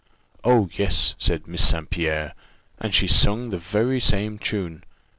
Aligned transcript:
'Oh, 0.43 0.67
yes,' 0.73 1.13
said 1.19 1.45
Miss 1.45 1.63
St. 1.67 1.87
Pierre; 1.91 2.33
and 2.79 2.91
she 2.95 3.05
sung 3.05 3.51
the 3.51 3.59
very 3.59 3.99
same 3.99 4.39
tune. 4.39 4.83